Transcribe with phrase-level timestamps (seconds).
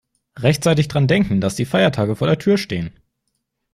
[0.39, 2.89] Rechtzeitig daran denken, dass die Feiertage vor der Tür stehen.